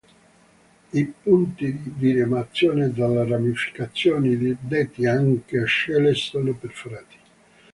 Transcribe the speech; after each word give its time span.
I 0.93 1.05
punti 1.05 1.79
di 1.79 1.93
diramazione 1.95 2.91
delle 2.91 3.23
ramificazioni, 3.23 4.57
detti 4.59 5.05
anche 5.05 5.59
"ascelle", 5.59 6.15
sono 6.15 6.53
perforati. 6.55 7.17